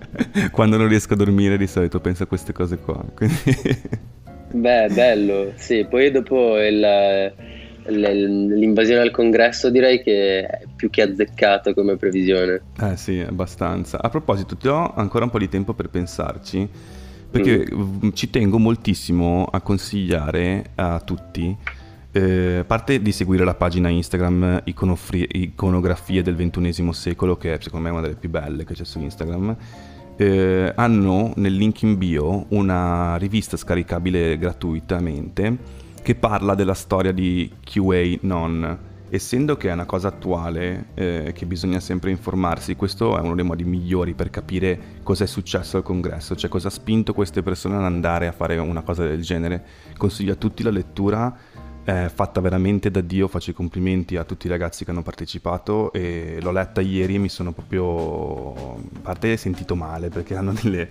[0.50, 3.38] Quando non riesco a dormire di solito penso a queste cose qua, quindi...
[4.52, 7.32] Beh, bello, sì, poi dopo il
[7.88, 12.62] l'invasione al congresso direi che è più che azzeccato come previsione.
[12.80, 14.00] Eh sì, abbastanza.
[14.00, 16.68] A proposito, ti ho ancora un po' di tempo per pensarci,
[17.30, 18.10] perché mm.
[18.12, 21.56] ci tengo moltissimo a consigliare a tutti,
[22.12, 27.58] eh, a parte di seguire la pagina Instagram Iconofri- Iconografie del XXI secolo, che è
[27.60, 29.56] secondo me una delle più belle che c'è su Instagram,
[30.16, 37.50] eh, hanno nel link in bio una rivista scaricabile gratuitamente che parla della storia di
[37.64, 38.78] QA non.
[39.10, 43.42] Essendo che è una cosa attuale, eh, che bisogna sempre informarsi, questo è uno dei
[43.42, 47.74] modi migliori per capire cosa è successo al congresso, cioè cosa ha spinto queste persone
[47.74, 49.64] ad andare a fare una cosa del genere.
[49.96, 51.36] Consiglio a tutti la lettura
[51.82, 55.92] è fatta veramente da Dio, faccio i complimenti a tutti i ragazzi che hanno partecipato
[55.92, 60.88] e l'ho letta ieri e mi sono proprio, a parte sentito male perché hanno delle,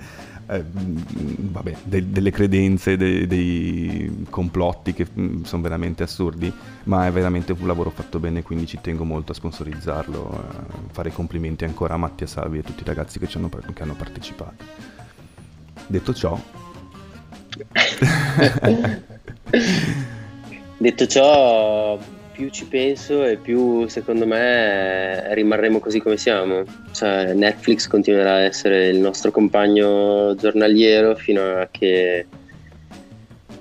[0.48, 6.52] eh, vabbè, de- delle credenze, de- dei complotti che mm, sono veramente assurdi,
[6.84, 11.12] ma è veramente un lavoro fatto bene, quindi ci tengo molto a sponsorizzarlo, a fare
[11.12, 14.64] complimenti ancora a Mattia Salvi e a tutti i ragazzi che, hanno, che hanno partecipato.
[15.88, 16.40] Detto ciò...
[20.78, 21.98] Detto ciò,
[22.36, 26.64] più ci penso e più secondo me rimarremo così come siamo.
[26.92, 32.26] Cioè, Netflix continuerà a essere il nostro compagno giornaliero fino a che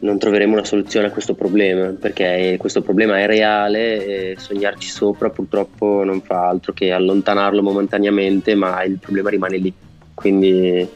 [0.01, 5.31] non troveremo una soluzione a questo problema, perché questo problema è reale e sognarci sopra
[5.31, 9.73] purtroppo non fa altro che allontanarlo momentaneamente, ma il problema rimane lì.
[10.13, 10.87] Quindi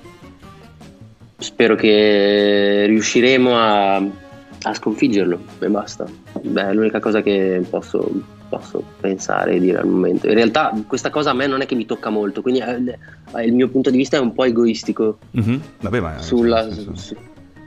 [1.39, 4.27] spero che riusciremo a
[4.63, 6.07] a sconfiggerlo e basta.
[6.41, 8.11] Beh, è l'unica cosa che posso,
[8.49, 10.27] posso, pensare e dire al momento.
[10.27, 13.55] In realtà questa cosa a me non è che mi tocca molto, quindi eh, il
[13.55, 15.59] mio punto di vista è un po' egoistico mm-hmm.
[15.81, 17.15] Vabbè, ma sulla, su,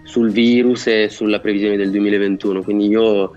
[0.04, 2.64] sul virus e sulla previsione del 2021.
[2.64, 3.32] Quindi io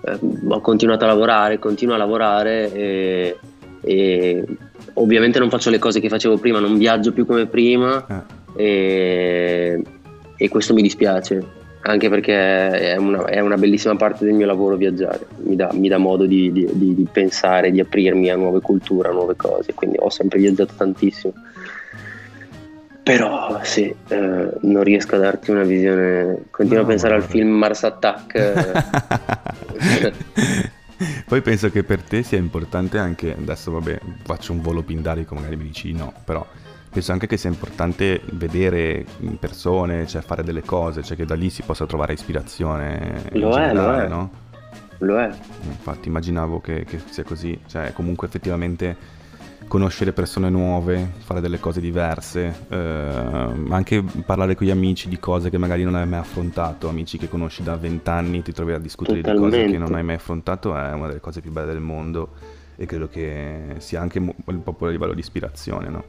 [0.00, 3.38] eh, ho continuato a lavorare, continuo a lavorare e,
[3.82, 4.44] e,
[4.94, 8.24] ovviamente non faccio le cose che facevo prima, non viaggio più come prima
[8.56, 8.62] eh.
[8.62, 9.82] e,
[10.36, 12.34] e questo mi dispiace anche perché
[12.70, 16.24] è una, è una, bellissima parte del mio lavoro viaggiare, mi dà, mi dà modo
[16.24, 20.08] di, di, di, di, pensare, di aprirmi a nuove culture, a nuove cose, quindi ho
[20.08, 21.34] sempre viaggiato tantissimo.
[23.02, 27.50] Però sì, eh, non riesco a darti una visione, continuo no, a pensare al film
[27.50, 28.72] Mars Attack.
[31.26, 35.56] Poi penso che per te sia importante anche, adesso vabbè faccio un volo pindarico, magari
[35.56, 36.46] mi dici no, però
[36.94, 39.04] penso anche che sia importante vedere
[39.40, 43.24] persone, cioè fare delle cose, cioè che da lì si possa trovare ispirazione.
[43.32, 44.08] Lo è, generale, lo è.
[44.08, 44.30] No?
[44.98, 45.28] Lo è.
[45.66, 49.22] Infatti immaginavo che, che, sia così, cioè comunque effettivamente
[49.66, 52.76] conoscere persone nuove, fare delle cose diverse, eh,
[53.70, 57.28] anche parlare con gli amici di cose che magari non hai mai affrontato, amici che
[57.28, 59.56] conosci da vent'anni, ti trovi a discutere Totalmente.
[59.56, 62.62] di cose che non hai mai affrontato, è una delle cose più belle del mondo
[62.76, 66.04] e credo che sia anche po' a livello di ispirazione, no?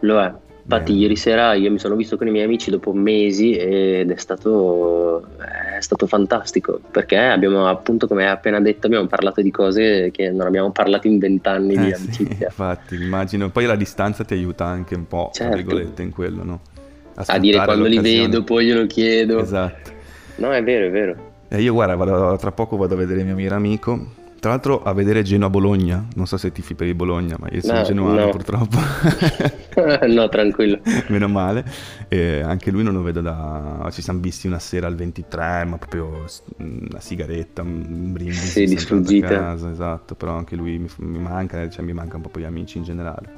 [0.00, 0.32] Lo è.
[0.62, 1.02] Infatti Bene.
[1.02, 5.26] ieri sera io mi sono visto con i miei amici dopo mesi ed è stato,
[5.38, 10.30] è stato fantastico perché abbiamo appunto come hai appena detto abbiamo parlato di cose che
[10.30, 12.36] non abbiamo parlato in vent'anni eh, di amicizia.
[12.36, 15.54] Sì, infatti immagino, poi la distanza ti aiuta anche un po' certo.
[15.54, 16.60] tra virgolette in quello, no?
[17.14, 19.40] A dire quando li vedo poi glielo chiedo.
[19.40, 19.90] Esatto.
[20.36, 21.28] No è vero è vero.
[21.48, 24.82] E io guarda, vado, tra poco vado a vedere il mio migliore amico tra l'altro
[24.82, 28.24] a vedere Genoa-Bologna, non so se tifi per il Bologna, ma io sono no, genuano
[28.24, 28.30] no.
[28.30, 28.78] purtroppo.
[30.08, 30.80] no, tranquillo.
[31.08, 31.62] Meno male.
[32.08, 33.86] E anche lui non lo vedo da...
[33.92, 36.24] Ci siamo visti una sera al 23, ma proprio
[36.56, 38.46] una sigaretta, un brindisi.
[38.46, 39.28] Sì, di sfuggita.
[39.28, 42.78] Casa, esatto, però anche lui mi, mi manca, cioè mi manca un po' gli amici
[42.78, 43.28] in generale.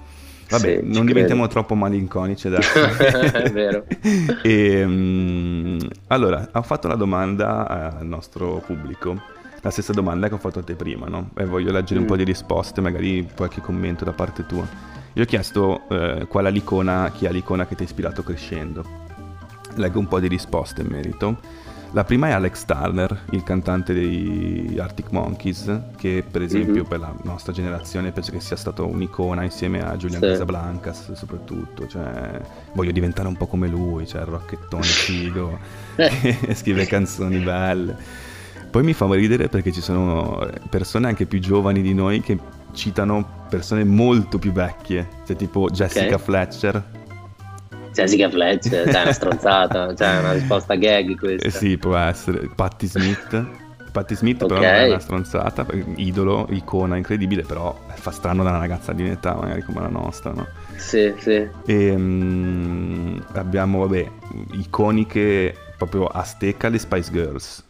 [0.50, 1.54] Vabbè, sì, non diventiamo credo.
[1.54, 2.78] troppo malinconici adesso.
[2.78, 3.86] È vero.
[4.42, 10.38] e, um, allora, ho fatto la domanda al nostro pubblico la stessa domanda che ho
[10.38, 11.30] fatto a te prima, no?
[11.36, 12.02] E voglio leggere mm.
[12.02, 14.66] un po' di risposte, magari qualche commento da parte tua.
[15.14, 18.84] Io ho chiesto eh, qual è l'icona, chi è l'icona che ti ha ispirato crescendo.
[19.76, 21.38] Leggo un po' di risposte in merito.
[21.94, 26.84] La prima è Alex Turner, il cantante dei Arctic Monkeys, che per esempio mm-hmm.
[26.84, 30.28] per la nostra generazione penso che sia stato un'icona insieme a Julian sì.
[30.28, 32.40] Casablancas soprattutto, cioè
[32.72, 35.58] voglio diventare un po' come lui, cioè il rocchettone figo,
[35.96, 38.21] e scrive canzoni belle.
[38.72, 42.38] Poi mi fa ridere perché ci sono persone anche più giovani di noi che
[42.72, 46.18] citano persone molto più vecchie, cioè tipo Jessica okay.
[46.18, 46.82] Fletcher.
[47.92, 51.46] Jessica Fletcher, cioè una stronzata, cioè una risposta gag questa.
[51.46, 52.48] Eh sì, può essere.
[52.54, 53.46] Patti Smith.
[53.92, 54.58] Patti Smith okay.
[54.58, 59.34] però è una stronzata, idolo, icona incredibile, però fa strano da una ragazza di età
[59.34, 60.46] magari come la nostra, no?
[60.76, 61.46] Sì, sì.
[61.66, 64.10] E um, abbiamo, vabbè,
[64.52, 67.64] iconiche proprio a stecca le Spice Girls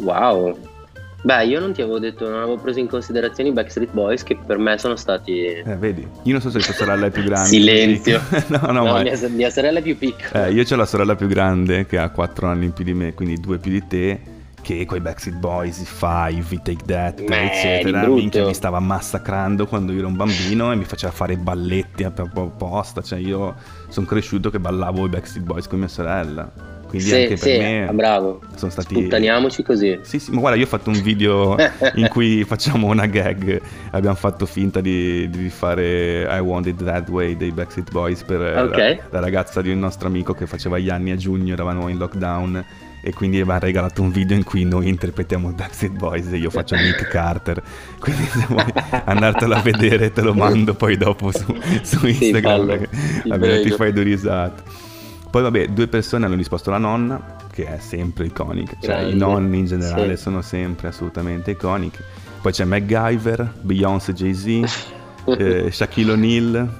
[0.00, 0.72] Wow.
[1.24, 4.36] Beh, io non ti avevo detto, non avevo preso in considerazione i Backstreet Boys che
[4.36, 5.42] per me sono stati...
[5.42, 7.48] Eh, vedi, io non so se tua sorella è più grande.
[7.48, 8.20] Silenzio.
[8.48, 10.46] no, no, no mia, mia, sorella è più piccola.
[10.46, 13.14] Eh, io ho la sorella più grande che ha 4 anni in più di me,
[13.14, 14.20] quindi 2 più di te,
[14.60, 18.78] che con i Backstreet Boys, i Five, i Take That, Beh, eccetera, minchia mi stava
[18.80, 23.54] massacrando quando io ero un bambino e mi faceva fare balletti apposta, cioè io
[23.88, 27.58] sono cresciuto che ballavo i Backstreet Boys con mia sorella quindi sì, anche per sì,
[27.58, 28.40] me bravo.
[28.54, 29.98] sono stati sputtaniamoci così.
[30.02, 31.56] Sì sì ma guarda io ho fatto un video
[31.96, 33.60] in cui facciamo una gag.
[33.90, 38.40] Abbiamo fatto finta di, di fare I Want It That Way dei Backstreet Boys per
[38.40, 38.96] okay.
[38.96, 41.98] la, la, ragazza di un nostro amico che faceva gli anni a giugno eravamo in
[41.98, 42.64] lockdown
[43.06, 46.48] e quindi mi ha regalato un video in cui noi interpretiamo Backstreet Boys e io
[46.48, 47.62] faccio Nick Carter.
[47.98, 48.64] Quindi se vuoi
[49.04, 52.88] andartelo a vedere te lo mando poi dopo su, su Instagram.
[53.22, 54.62] Sì, almeno ti fai due risate
[55.34, 59.10] poi vabbè, due persone hanno risposto la nonna, che è sempre iconica, cioè Grande.
[59.10, 60.22] i nonni in generale sì.
[60.22, 61.98] sono sempre assolutamente iconici.
[62.40, 64.46] Poi c'è MacGyver, Beyoncé, Jay-Z,
[65.36, 66.72] eh, Shaquille O'Neal,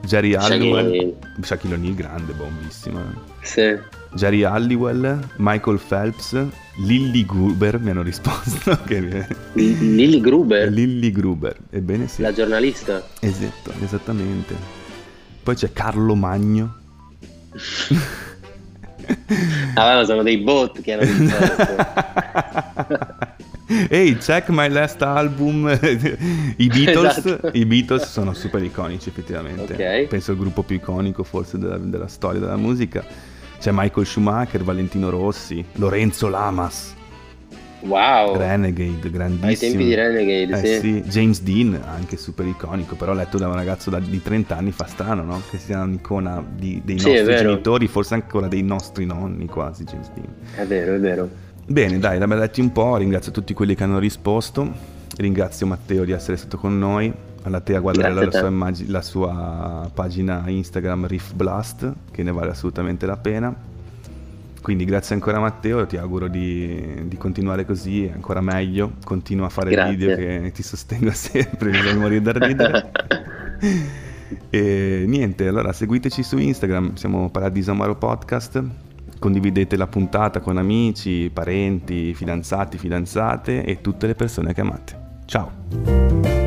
[0.00, 1.16] Jerry Halliwell.
[1.42, 2.98] Shaquille O'Neal grande, buonissimo.
[3.42, 3.78] Sì.
[4.14, 6.42] Jerry Halliwell, Michael Phelps,
[6.78, 8.78] Lilly Gruber mi hanno risposto.
[8.88, 9.26] Che...
[9.52, 10.66] Lilly Gruber?
[10.70, 12.22] Lilly Gruber, ebbene sì.
[12.22, 13.06] La giornalista?
[13.20, 14.78] Esatto, esattamente.
[15.42, 16.79] Poi c'è Carlo Magno,
[19.74, 21.04] ah, ma sono dei bot che hanno.
[23.88, 25.68] Ehi, check my last album.
[26.56, 27.50] I Beatles, esatto.
[27.52, 29.74] I Beatles sono super iconici, effettivamente.
[29.74, 30.06] Okay.
[30.08, 33.04] Penso il gruppo più iconico, forse, della, della storia della musica.
[33.60, 36.94] C'è Michael Schumacher, Valentino Rossi, Lorenzo Lamas.
[37.80, 38.36] Wow.
[38.36, 39.46] Renegade, grandissimo.
[39.46, 40.80] Ai tempi di Renegade, eh, sì.
[40.80, 41.02] sì.
[41.02, 44.86] James Dean, anche super iconico, però letto da un ragazzo da, di 30 anni fa
[44.86, 45.42] strano, no?
[45.48, 50.10] Che sia un'icona di, dei sì, nostri genitori, forse ancora dei nostri nonni quasi, James
[50.12, 50.28] Dean.
[50.54, 51.28] È vero, è vero.
[51.66, 54.68] Bene, dai, l'abbiamo letti un po', ringrazio tutti quelli che hanno risposto,
[55.16, 57.12] ringrazio Matteo di essere stato con noi,
[57.42, 62.50] andate a guardare la sua, immag- la sua pagina Instagram Riff Blast, che ne vale
[62.50, 63.54] assolutamente la pena
[64.62, 69.70] quindi grazie ancora Matteo, ti auguro di, di continuare così, ancora meglio, continua a fare
[69.70, 69.96] grazie.
[69.96, 72.90] video che ti sostengo sempre, mi morire da ridere.
[74.50, 78.62] e niente, allora seguiteci su Instagram, siamo Paradiso Amaro Podcast,
[79.18, 84.98] condividete la puntata con amici, parenti, fidanzati, fidanzate e tutte le persone che amate.
[85.24, 86.39] Ciao!